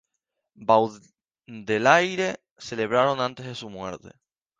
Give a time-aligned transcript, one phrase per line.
[0.55, 4.09] Baudelaire celebraron antes de su muerte.